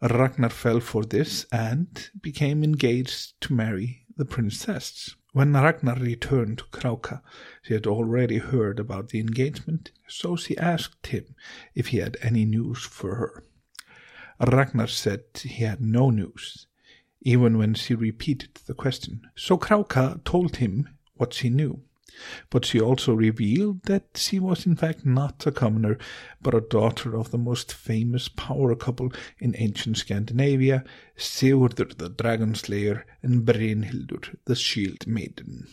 Ragnar 0.02 0.50
fell 0.50 0.80
for 0.80 1.04
this 1.04 1.46
and 1.52 2.10
became 2.22 2.64
engaged 2.64 3.40
to 3.42 3.54
marry 3.54 4.06
the 4.18 4.26
princess. 4.26 5.16
When 5.32 5.54
Ragnar 5.54 5.96
returned 5.96 6.60
to 6.60 6.64
Kráka, 6.66 7.22
she 7.62 7.74
had 7.74 7.88
already 7.88 8.38
heard 8.38 8.80
about 8.80 9.10
the 9.10 9.20
engagement, 9.20 9.92
so 10.08 10.36
she 10.36 10.58
asked 10.58 11.08
him 11.08 11.36
if 11.74 11.88
he 11.88 11.98
had 11.98 12.18
any 12.22 12.46
news 12.46 12.84
for 12.84 13.16
her. 13.16 13.44
Ragnar 14.40 14.88
said 14.88 15.24
he 15.42 15.64
had 15.64 15.82
no 15.82 16.10
news, 16.10 16.68
even 17.22 17.58
when 17.58 17.74
she 17.74 17.96
repeated 17.96 18.56
the 18.66 18.74
question. 18.74 19.22
So 19.36 19.58
Kráka 19.58 20.24
told 20.24 20.58
him 20.58 20.90
what 21.16 21.34
she 21.34 21.50
knew. 21.50 21.82
But 22.50 22.66
she 22.66 22.80
also 22.80 23.14
revealed 23.14 23.84
that 23.84 24.10
she 24.16 24.40
was 24.40 24.66
in 24.66 24.76
fact 24.76 25.06
not 25.06 25.46
a 25.46 25.52
commoner, 25.52 25.98
but 26.42 26.54
a 26.54 26.62
daughter 26.62 27.16
of 27.16 27.32
the 27.32 27.38
most 27.38 27.74
famous 27.74 28.28
power 28.28 28.76
couple 28.76 29.12
in 29.40 29.56
ancient 29.58 29.98
Scandinavia, 29.98 30.84
Sigurdur 31.18 31.98
the 31.98 32.10
Dragon 32.10 32.56
Slayer 32.56 33.06
and 33.22 33.46
Brynhildur 33.46 34.36
the 34.46 34.56
Shield 34.56 35.08
Maiden. 35.08 35.68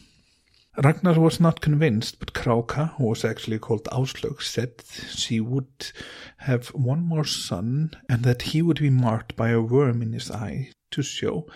Ragnar 0.82 1.20
was 1.20 1.38
not 1.38 1.60
convinced, 1.60 2.18
but 2.18 2.32
Kráka, 2.32 2.94
who 2.94 3.04
was 3.04 3.26
actually 3.26 3.58
called 3.58 3.84
Áslaug, 3.92 4.40
said 4.40 4.82
she 5.10 5.38
would 5.38 5.92
have 6.38 6.68
one 6.68 7.04
more 7.04 7.26
son 7.26 7.90
and 8.08 8.22
that 8.22 8.42
he 8.42 8.62
would 8.62 8.80
be 8.80 8.88
marked 8.88 9.36
by 9.36 9.50
a 9.50 9.60
worm 9.60 10.00
in 10.00 10.14
his 10.14 10.30
eye 10.30 10.70
to 10.92 11.02
show 11.02 11.46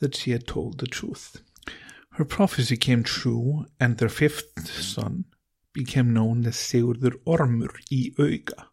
that 0.00 0.14
she 0.14 0.32
had 0.32 0.46
told 0.46 0.78
the 0.78 0.86
truth. 0.86 1.40
Her 2.20 2.26
prophecy 2.26 2.76
came 2.76 3.02
true, 3.02 3.64
and 3.80 3.96
their 3.96 4.10
fifth 4.10 4.68
son 4.68 5.24
became 5.72 6.12
known 6.12 6.44
as 6.44 6.56
Sigurdur 6.56 7.18
Ormur 7.24 7.70
í 7.90 8.14
auga, 8.16 8.66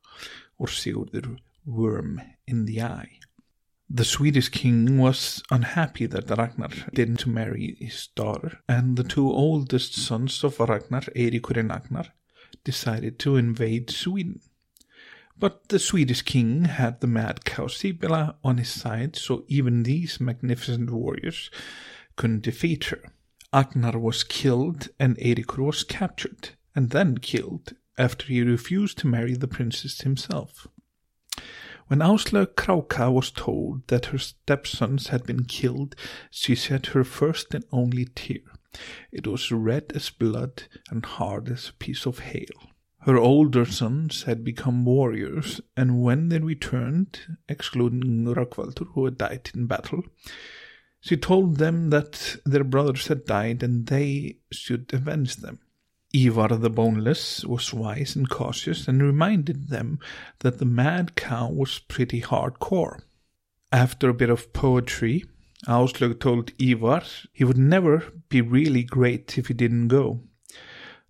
or 0.58 0.68
Sigurdur 0.68 1.38
Worm 1.66 2.22
in 2.46 2.66
the 2.66 2.82
Eye. 2.82 3.22
The 3.90 4.04
Swedish 4.04 4.50
king 4.50 4.98
was 4.98 5.42
unhappy 5.50 6.08
that 6.08 6.30
Ragnar 6.30 6.72
didn't 6.94 7.26
marry 7.26 7.78
his 7.80 8.08
daughter, 8.08 8.60
and 8.68 8.98
the 8.98 9.06
two 9.06 9.32
oldest 9.32 9.94
sons 9.94 10.44
of 10.44 10.60
Ragnar, 10.60 11.04
Eirikur 11.16 11.56
and 11.56 11.70
Ragnar, 11.70 12.08
decided 12.66 13.18
to 13.20 13.38
invade 13.38 13.90
Sweden. 13.90 14.42
But 15.40 15.70
the 15.70 15.80
Swedish 15.80 16.24
king 16.24 16.66
had 16.66 17.00
the 17.00 17.08
mad 17.08 17.46
cow 17.46 17.70
on 18.44 18.58
his 18.58 18.70
side, 18.70 19.16
so 19.16 19.46
even 19.48 19.84
these 19.84 20.20
magnificent 20.20 20.90
warriors 20.90 21.50
couldn't 22.18 22.44
defeat 22.44 22.84
her. 22.92 23.14
Agnar 23.54 23.98
was 23.98 24.24
killed 24.24 24.90
and 25.00 25.18
Eiríkur 25.18 25.66
was 25.66 25.84
captured 25.84 26.50
and 26.76 26.90
then 26.90 27.18
killed 27.18 27.76
after 27.98 28.28
he 28.28 28.42
refused 28.42 28.98
to 29.00 29.08
marry 29.08 29.34
the 29.34 29.48
princess 29.48 30.02
himself. 30.02 30.68
When 31.88 32.00
Áslaug 32.00 32.56
Kráka 32.56 33.12
was 33.12 33.32
told 33.32 33.88
that 33.88 34.08
her 34.08 34.18
stepsons 34.18 35.08
had 35.08 35.24
been 35.24 35.46
killed, 35.46 35.96
she 36.30 36.54
shed 36.54 36.88
her 36.88 37.06
first 37.06 37.54
and 37.54 37.64
only 37.72 38.06
tear. 38.14 38.42
It 39.12 39.26
was 39.26 39.52
red 39.52 39.94
as 39.96 40.10
blood 40.10 40.64
and 40.90 41.06
hard 41.06 41.50
as 41.50 41.70
a 41.70 41.74
piece 41.74 42.06
of 42.06 42.20
hail. 42.20 42.72
Her 43.00 43.18
older 43.18 43.64
sons 43.64 44.24
had 44.24 44.44
become 44.44 44.84
warriors, 44.84 45.62
and 45.78 46.02
when 46.04 46.28
they 46.28 46.40
returned, 46.40 47.38
excluding 47.48 48.26
Rögnvaldur, 48.26 48.88
who 48.94 49.06
had 49.06 49.18
died 49.18 49.50
in 49.56 49.66
battle, 49.68 50.04
she 51.02 51.18
told 51.18 51.58
them 51.58 51.90
that 51.90 52.38
their 52.46 52.64
brothers 52.64 53.08
had 53.08 53.26
died 53.26 53.64
and 53.64 53.88
they 53.88 54.38
should 54.52 54.92
avenge 54.94 55.38
them. 55.38 55.60
Ivar 56.14 56.48
the 56.48 56.70
Boneless 56.70 57.44
was 57.46 57.74
wise 57.74 58.16
and 58.16 58.30
cautious 58.30 58.88
and 58.88 59.04
reminded 59.04 59.68
them 59.68 60.00
that 60.40 60.58
the 60.58 60.66
mad 60.66 61.16
cow 61.16 61.50
was 61.50 61.80
pretty 61.80 62.22
hardcore. 62.22 63.02
After 63.72 64.10
a 64.10 64.14
bit 64.14 64.30
of 64.30 64.54
poetry, 64.54 65.26
Áslaug 65.68 66.20
told 66.20 66.52
Ivar 66.60 67.04
he 67.34 67.44
would 67.44 67.58
never 67.58 68.06
be 68.30 68.42
really 68.42 68.84
great 68.84 69.38
if 69.38 69.48
he 69.48 69.54
didn't 69.54 69.90
go. 69.90 70.22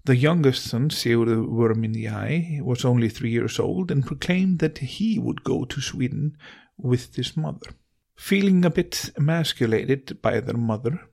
The 0.06 0.16
youngest 0.16 0.64
son, 0.64 0.90
Sigurd 0.90 1.48
Worm 1.50 1.84
in 1.84 1.92
the 1.92 2.08
Eye, 2.08 2.60
was 2.64 2.86
only 2.86 3.10
three 3.10 3.30
years 3.30 3.60
old 3.60 3.92
and 3.92 4.06
proclaimed 4.06 4.60
that 4.60 4.78
he 4.78 5.20
would 5.20 5.44
go 5.44 5.66
to 5.66 5.82
Sweden 5.82 6.38
with 6.78 7.16
his 7.16 7.36
mother. 7.36 7.72
Feeling 8.18 8.66
a 8.66 8.70
bit 8.70 9.12
emasculated 9.16 10.22
by 10.22 10.40
their 10.40 10.58
mother 10.58 11.08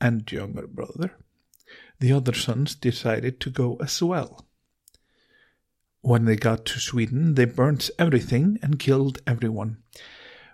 and 0.00 0.30
younger 0.30 0.66
brother, 0.66 1.12
the 2.00 2.12
other 2.12 2.32
sons 2.32 2.74
decided 2.74 3.40
to 3.40 3.50
go 3.50 3.76
as 3.76 4.02
well. 4.02 4.46
When 6.00 6.24
they 6.24 6.36
got 6.36 6.64
to 6.66 6.78
Sweden, 6.78 7.34
they 7.34 7.44
burnt 7.44 7.90
everything 7.98 8.58
and 8.62 8.78
killed 8.78 9.20
everyone. 9.26 9.78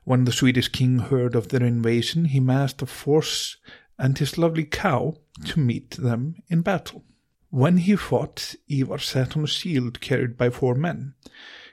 When 0.04 0.24
the 0.24 0.32
Swedish 0.32 0.68
king 0.68 0.98
heard 0.98 1.34
of 1.34 1.48
their 1.48 1.62
invasion, 1.62 2.24
he 2.26 2.40
massed 2.40 2.82
a 2.82 2.86
force 2.86 3.56
and 3.98 4.16
his 4.16 4.38
lovely 4.38 4.64
cow 4.64 5.16
to 5.44 5.60
meet 5.60 5.90
them 5.92 6.36
in 6.48 6.62
battle. 6.62 7.04
When 7.50 7.76
he 7.76 7.94
fought, 7.96 8.54
Ivar 8.68 8.98
sat 8.98 9.36
on 9.36 9.44
a 9.44 9.48
shield 9.48 10.00
carried 10.00 10.36
by 10.36 10.50
four 10.50 10.74
men. 10.74 11.14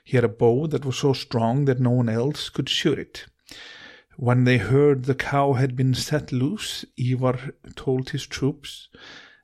He 0.04 0.16
had 0.16 0.24
a 0.24 0.28
bow 0.28 0.66
that 0.66 0.84
was 0.84 0.98
so 0.98 1.12
strong 1.12 1.64
that 1.64 1.80
no 1.80 1.90
one 1.90 2.08
else 2.08 2.50
could 2.50 2.68
shoot 2.68 2.98
it. 2.98 3.26
When 4.20 4.42
they 4.42 4.58
heard 4.58 5.04
the 5.04 5.14
cow 5.14 5.52
had 5.52 5.76
been 5.76 5.94
set 5.94 6.32
loose, 6.32 6.84
Ivar 6.96 7.52
told 7.76 8.10
his 8.10 8.26
troops 8.26 8.88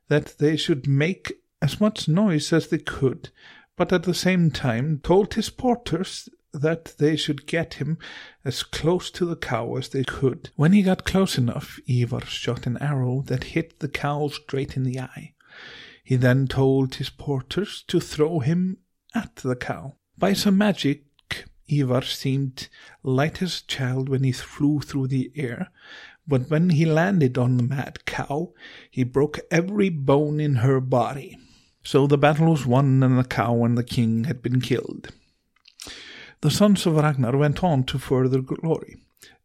that 0.09 0.37
they 0.37 0.57
should 0.57 0.85
make 0.85 1.31
as 1.61 1.79
much 1.79 2.09
noise 2.09 2.51
as 2.51 2.67
they 2.67 2.79
could, 2.79 3.29
but 3.77 3.93
at 3.93 4.03
the 4.03 4.13
same 4.13 4.51
time 4.51 4.99
told 5.01 5.35
his 5.35 5.49
porters 5.49 6.27
that 6.51 6.93
they 6.97 7.15
should 7.15 7.47
get 7.47 7.75
him 7.75 7.97
as 8.43 8.63
close 8.63 9.09
to 9.11 9.25
the 9.25 9.37
cow 9.37 9.77
as 9.77 9.87
they 9.87 10.03
could. 10.03 10.49
When 10.57 10.73
he 10.73 10.81
got 10.81 11.05
close 11.05 11.37
enough, 11.37 11.79
Ivar 11.87 12.25
shot 12.25 12.67
an 12.67 12.77
arrow 12.79 13.23
that 13.27 13.55
hit 13.55 13.79
the 13.79 13.87
cow 13.87 14.27
straight 14.27 14.75
in 14.75 14.83
the 14.83 14.99
eye. 14.99 15.35
He 16.03 16.17
then 16.17 16.47
told 16.47 16.95
his 16.95 17.09
porters 17.09 17.81
to 17.87 18.01
throw 18.01 18.39
him 18.39 18.79
at 19.13 19.37
the 19.37 19.55
cow. 19.55 19.95
By 20.17 20.33
some 20.33 20.57
magic, 20.57 21.04
Ivar 21.67 22.01
seemed 22.01 22.67
light 23.03 23.41
as 23.41 23.59
a 23.59 23.67
child 23.67 24.09
when 24.09 24.23
he 24.23 24.31
flew 24.31 24.79
through 24.79 25.07
the 25.07 25.31
air, 25.35 25.71
but 26.27 26.49
when 26.49 26.71
he 26.71 26.85
landed 26.85 27.37
on 27.37 27.57
the 27.57 27.63
mad 27.63 28.05
cow, 28.05 28.53
he 28.89 29.03
broke 29.03 29.39
every 29.51 29.89
bone 29.89 30.39
in 30.39 30.55
her 30.57 30.79
body. 30.79 31.37
So 31.83 32.07
the 32.07 32.17
battle 32.17 32.51
was 32.51 32.65
won, 32.65 33.03
and 33.03 33.17
the 33.17 33.23
cow 33.23 33.63
and 33.63 33.77
the 33.77 33.83
king 33.83 34.23
had 34.23 34.41
been 34.41 34.59
killed. 34.61 35.09
The 36.41 36.51
sons 36.51 36.85
of 36.85 36.95
Ragnar 36.95 37.37
went 37.37 37.63
on 37.63 37.83
to 37.85 37.99
further 37.99 38.41
glory. 38.41 38.97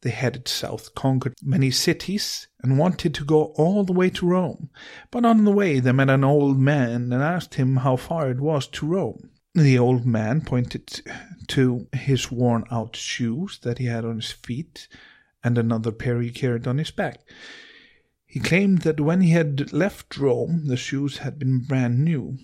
They 0.03 0.11
headed 0.11 0.49
south, 0.49 0.95
conquered 0.95 1.35
many 1.43 1.71
cities, 1.71 2.49
and 2.63 2.79
wanted 2.79 3.15
to 3.15 3.25
go 3.25 3.53
all 3.57 3.85
the 3.85 3.93
way 3.93 4.09
to 4.11 4.27
Rome. 4.27 4.71
But 5.11 5.27
on 5.27 5.45
the 5.45 5.51
way 5.51 5.81
they 5.81 5.93
met 5.93 6.09
an 6.09 6.25
old 6.25 6.59
man 6.59 7.13
and 7.13 7.23
asked 7.23 7.55
him 7.55 7.77
how 7.77 7.97
far 7.97 8.31
it 8.31 8.41
was 8.41 8.67
to 8.69 8.87
Rome. 8.87 9.31
The 9.55 9.79
old 9.79 10.07
man 10.07 10.43
pointed 10.43 11.03
to 11.49 11.89
his 11.93 12.31
worn 12.31 12.65
out 12.71 12.95
shoes 12.95 13.59
that 13.63 13.79
he 13.79 13.87
had 13.87 14.05
on 14.05 14.17
his 14.17 14.31
feet 14.31 14.87
and 15.43 15.59
another 15.59 15.91
pair 15.91 16.21
he 16.21 16.31
carried 16.31 16.67
on 16.67 16.79
his 16.79 16.93
back. 16.93 17.21
He 18.27 18.39
claimed 18.39 18.83
that 18.83 19.01
when 19.01 19.23
he 19.23 19.31
had 19.31 19.73
left 19.73 20.17
Rome, 20.17 20.67
the 20.67 20.77
shoes 20.77 21.19
had 21.19 21.39
been 21.39 21.65
brand 21.65 22.05
new. 22.05 22.39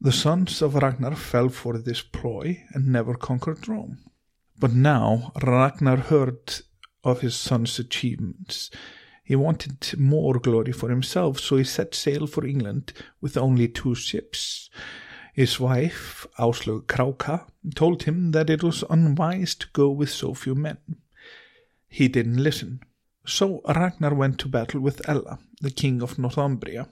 The 0.00 0.12
sons 0.12 0.62
of 0.62 0.76
Ragnar 0.76 1.16
fell 1.16 1.48
for 1.48 1.76
this 1.76 2.00
ploy 2.00 2.62
and 2.72 2.86
never 2.86 3.14
conquered 3.14 3.66
Rome. 3.66 3.98
But 4.56 4.72
now 4.72 5.32
Ragnar 5.42 5.96
heard 5.96 6.60
of 7.02 7.22
his 7.22 7.34
son's 7.34 7.78
achievements. 7.80 8.70
He 9.24 9.34
wanted 9.34 9.98
more 9.98 10.38
glory 10.38 10.72
for 10.72 10.90
himself, 10.90 11.40
so 11.40 11.56
he 11.56 11.64
set 11.64 11.94
sail 11.94 12.26
for 12.26 12.46
England 12.46 12.92
with 13.20 13.36
only 13.36 13.66
two 13.66 13.94
ships. 13.94 14.70
His 15.32 15.60
wife, 15.60 16.26
Áslaug 16.38 16.86
Kráka, 16.86 17.46
told 17.74 18.02
him 18.02 18.32
that 18.32 18.50
it 18.50 18.62
was 18.62 18.84
unwise 18.90 19.54
to 19.56 19.68
go 19.72 19.90
with 19.90 20.10
so 20.10 20.34
few 20.34 20.54
men. 20.54 20.78
He 21.88 22.08
didn't 22.08 22.42
listen. 22.42 22.80
So 23.26 23.60
Ragnar 23.66 24.14
went 24.14 24.38
to 24.40 24.48
battle 24.48 24.80
with 24.80 25.08
Ella, 25.08 25.38
the 25.60 25.70
king 25.70 26.02
of 26.02 26.18
Northumbria, 26.18 26.88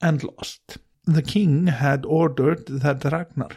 and 0.00 0.22
lost. 0.22 0.78
The 1.04 1.22
king 1.22 1.66
had 1.68 2.04
ordered 2.04 2.66
that 2.66 3.04
Ragnar 3.04 3.50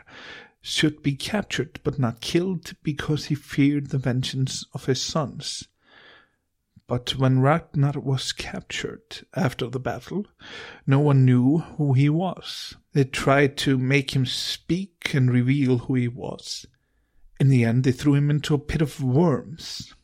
should 0.61 1.03
be 1.03 1.15
captured 1.15 1.79
but 1.83 1.99
not 1.99 2.21
killed 2.21 2.73
because 2.83 3.25
he 3.25 3.35
feared 3.35 3.89
the 3.89 3.97
vengeance 3.97 4.65
of 4.73 4.85
his 4.85 5.01
sons. 5.01 5.67
But 6.93 7.15
when 7.15 7.39
Ragnar 7.39 7.99
was 7.99 8.31
captured 8.31 9.25
after 9.33 9.67
the 9.67 9.79
battle, 9.79 10.27
no 10.85 10.99
one 10.99 11.25
knew 11.25 11.57
who 11.57 11.93
he 11.93 12.07
was. 12.07 12.75
They 12.91 13.03
tried 13.03 13.57
to 13.65 13.79
make 13.79 14.15
him 14.15 14.27
speak 14.27 15.11
and 15.11 15.31
reveal 15.31 15.79
who 15.79 15.95
he 15.95 16.07
was. 16.07 16.67
In 17.39 17.49
the 17.49 17.63
end, 17.65 17.83
they 17.83 17.91
threw 17.91 18.13
him 18.13 18.29
into 18.29 18.53
a 18.53 18.59
pit 18.59 18.83
of 18.83 19.03
worms. 19.03 19.95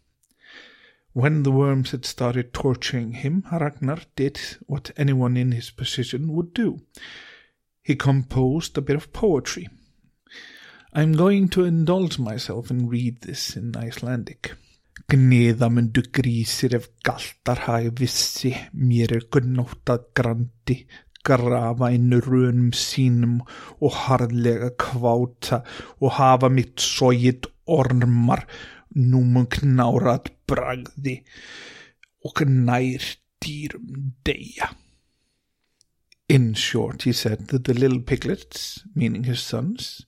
When 1.14 1.44
the 1.44 1.52
worms 1.52 1.92
had 1.92 2.06
started 2.06 2.56
torturing 2.56 3.12
him, 3.12 3.46
Ragnar 3.52 4.00
did 4.16 4.40
what 4.66 4.90
anyone 4.98 5.38
in 5.38 5.52
his 5.52 5.70
position 5.70 6.34
would 6.34 6.56
do. 6.56 6.80
He 7.84 7.96
composed 7.96 8.76
a 8.80 8.82
bit 8.82 8.96
of 8.96 9.14
poetry. 9.14 9.68
I'm 10.92 11.12
going 11.14 11.50
to 11.50 11.66
indulge 11.66 12.18
myself 12.18 12.72
and 12.72 12.90
read 12.90 13.22
this 13.22 13.56
in 13.56 13.78
Icelandic. 13.78 14.56
Gneða 15.10 15.72
myndu 15.74 16.04
grísir 16.14 16.76
ef 16.78 16.84
galtar 17.02 17.64
hagi 17.66 17.90
vissi, 17.98 18.52
mér 18.78 19.16
er 19.16 19.24
gunnóttað 19.34 20.04
grandi, 20.14 20.76
grafa 21.26 21.90
inn 21.96 22.14
rönum 22.28 22.68
sínum 22.78 23.40
og 23.82 23.96
harðlega 24.04 24.70
kváta 24.84 25.64
og 25.98 26.14
hafa 26.20 26.52
mitt 26.54 26.78
sógit 26.86 27.50
ormar, 27.66 28.44
númum 28.94 29.48
knárað 29.50 30.30
bragði 30.46 31.16
og 32.30 32.46
nær 32.46 33.10
dýrum 33.42 34.14
deyja. 34.22 34.70
In 36.30 36.54
short, 36.54 37.02
he 37.10 37.14
said 37.14 37.48
that 37.48 37.64
the 37.64 37.74
little 37.74 38.02
piglets, 38.02 38.86
meaning 38.94 39.24
his 39.24 39.42
sons, 39.42 40.06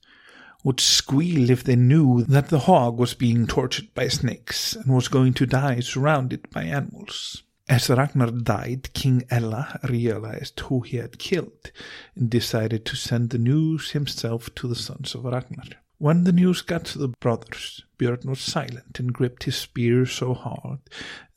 would 0.62 0.80
squeal 0.80 1.50
if 1.50 1.64
they 1.64 1.76
knew 1.76 2.22
that 2.24 2.48
the 2.48 2.60
hog 2.60 2.98
was 2.98 3.14
being 3.14 3.46
tortured 3.46 3.92
by 3.94 4.08
snakes 4.08 4.74
and 4.74 4.94
was 4.94 5.08
going 5.08 5.32
to 5.34 5.46
die 5.46 5.80
surrounded 5.80 6.48
by 6.50 6.64
animals. 6.64 7.42
As 7.68 7.88
Ragnar 7.88 8.30
died, 8.30 8.92
King 8.92 9.24
Ella 9.30 9.78
realized 9.88 10.60
who 10.60 10.80
he 10.80 10.96
had 10.98 11.18
killed 11.18 11.72
and 12.14 12.28
decided 12.28 12.84
to 12.84 12.96
send 12.96 13.30
the 13.30 13.38
news 13.38 13.92
himself 13.92 14.54
to 14.56 14.68
the 14.68 14.74
sons 14.74 15.14
of 15.14 15.24
Ragnar. 15.24 15.64
When 15.98 16.24
the 16.24 16.32
news 16.32 16.62
got 16.62 16.84
to 16.86 16.98
the 16.98 17.08
brothers, 17.08 17.84
Björn 17.98 18.24
was 18.24 18.40
silent 18.40 18.98
and 18.98 19.12
gripped 19.12 19.44
his 19.44 19.56
spear 19.56 20.04
so 20.04 20.34
hard 20.34 20.80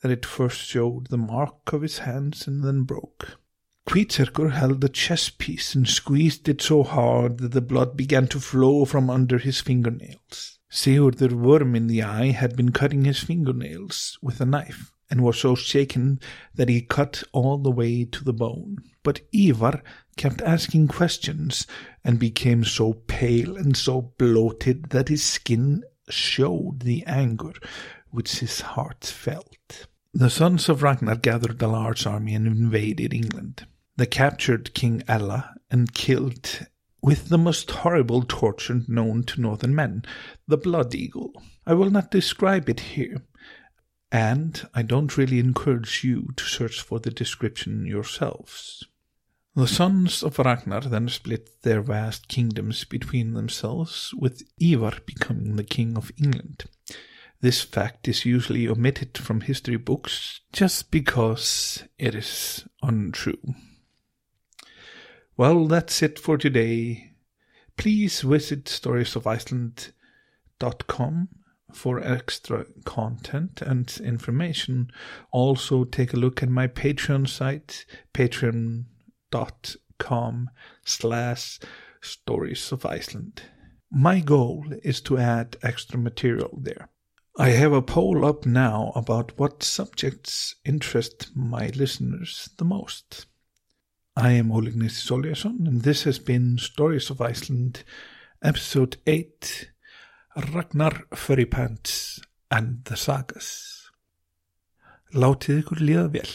that 0.02 0.10
it 0.10 0.26
first 0.26 0.58
showed 0.58 1.06
the 1.06 1.16
mark 1.16 1.72
of 1.72 1.82
his 1.82 1.98
hands 1.98 2.48
and 2.48 2.64
then 2.64 2.82
broke. 2.82 3.38
Hvítserkur 3.86 4.50
held 4.50 4.80
the 4.80 4.88
chess 4.88 5.30
piece 5.30 5.74
and 5.74 5.88
squeezed 5.88 6.48
it 6.48 6.60
so 6.60 6.82
hard 6.82 7.38
that 7.38 7.52
the 7.52 7.60
blood 7.60 7.96
began 7.96 8.26
to 8.28 8.40
flow 8.40 8.84
from 8.84 9.08
under 9.08 9.38
his 9.38 9.60
fingernails. 9.60 10.58
Sigurdur 10.68 11.32
Worm 11.32 11.76
in 11.76 11.86
the 11.86 12.02
Eye 12.02 12.32
had 12.32 12.56
been 12.56 12.72
cutting 12.72 13.04
his 13.04 13.20
fingernails 13.20 14.18
with 14.20 14.40
a 14.40 14.44
knife 14.44 14.92
and 15.08 15.22
was 15.22 15.38
so 15.38 15.54
shaken 15.54 16.18
that 16.54 16.68
he 16.68 16.82
cut 16.82 17.22
all 17.32 17.58
the 17.58 17.70
way 17.70 18.04
to 18.04 18.24
the 18.24 18.32
bone. 18.32 18.78
But 19.04 19.20
Ivar 19.32 19.82
kept 20.16 20.42
asking 20.42 20.88
questions 20.88 21.66
and 22.02 22.18
became 22.18 22.64
so 22.64 22.94
pale 23.06 23.56
and 23.56 23.76
so 23.76 24.12
bloated 24.18 24.90
that 24.90 25.08
his 25.08 25.22
skin 25.22 25.84
showed 26.08 26.80
the 26.80 27.04
anger 27.06 27.52
which 28.10 28.40
his 28.40 28.60
heart 28.60 29.04
felt. 29.04 29.86
The 30.12 30.28
sons 30.28 30.68
of 30.68 30.82
Ragnar 30.82 31.16
gathered 31.16 31.62
a 31.62 31.68
large 31.68 32.06
army 32.06 32.34
and 32.34 32.46
invaded 32.46 33.14
England. 33.14 33.66
They 33.96 34.06
captured 34.06 34.74
King 34.74 35.02
Ella 35.08 35.54
and 35.70 35.94
killed 35.94 36.66
with 37.02 37.28
the 37.28 37.38
most 37.38 37.70
horrible 37.70 38.22
torture 38.22 38.82
known 38.86 39.22
to 39.24 39.40
northern 39.40 39.74
men, 39.74 40.04
the 40.46 40.58
blood 40.58 40.94
eagle. 40.94 41.32
I 41.66 41.74
will 41.74 41.90
not 41.90 42.10
describe 42.10 42.68
it 42.68 42.80
here, 42.80 43.22
and 44.12 44.68
I 44.74 44.82
don't 44.82 45.16
really 45.16 45.38
encourage 45.38 46.04
you 46.04 46.28
to 46.36 46.44
search 46.44 46.82
for 46.82 47.00
the 47.00 47.10
description 47.10 47.86
yourselves. 47.86 48.84
The 49.54 49.66
sons 49.66 50.22
of 50.22 50.38
Ragnar 50.38 50.82
then 50.82 51.08
split 51.08 51.62
their 51.62 51.80
vast 51.80 52.28
kingdoms 52.28 52.84
between 52.84 53.32
themselves, 53.32 54.12
with 54.12 54.42
Ivar 54.60 54.98
becoming 55.06 55.56
the 55.56 55.64
king 55.64 55.96
of 55.96 56.12
England. 56.18 56.64
This 57.40 57.62
fact 57.62 58.08
is 58.08 58.26
usually 58.26 58.68
omitted 58.68 59.16
from 59.16 59.40
history 59.40 59.76
books 59.76 60.40
just 60.52 60.90
because 60.90 61.84
it 61.98 62.14
is 62.14 62.66
untrue. 62.82 63.54
Well, 65.36 65.66
that's 65.66 66.02
it 66.02 66.18
for 66.18 66.38
today. 66.38 67.12
Please 67.76 68.22
visit 68.22 68.64
storiesofIceland.com 68.64 71.28
for 71.74 72.00
extra 72.00 72.64
content 72.84 73.60
and 73.60 74.00
information. 74.02 74.90
Also, 75.30 75.84
take 75.84 76.14
a 76.14 76.16
look 76.16 76.42
at 76.42 76.48
my 76.48 76.68
Patreon 76.68 77.28
site, 77.28 77.84
patreon.com 78.14 78.86
slash 80.84 81.60
stories 82.00 82.72
of 82.72 82.86
Iceland. 82.86 83.42
My 83.90 84.20
goal 84.20 84.64
is 84.82 85.02
to 85.02 85.18
add 85.18 85.58
extra 85.62 85.98
material 85.98 86.58
there. 86.62 86.88
I 87.38 87.50
have 87.50 87.74
a 87.74 87.82
poll 87.82 88.24
up 88.24 88.46
now 88.46 88.90
about 88.96 89.38
what 89.38 89.62
subjects 89.62 90.54
interest 90.64 91.28
my 91.34 91.66
listeners 91.76 92.48
the 92.56 92.64
most. 92.64 93.26
I 94.18 94.32
am 94.32 94.50
Ole 94.50 94.70
Gneisti 94.70 95.06
Soljason, 95.06 95.68
and 95.68 95.82
this 95.82 96.04
has 96.04 96.18
been 96.18 96.56
Stories 96.56 97.10
of 97.10 97.20
Iceland, 97.20 97.84
Episode 98.42 98.96
8 99.06 99.70
Ragnar 100.54 101.04
Furrypants 101.14 102.18
and 102.50 102.82
the 102.86 102.96
Sagas. 102.96 103.90
Látið 105.12 105.60
ykkur 105.60 105.82
líða 105.84 106.06
vel. 106.14 106.32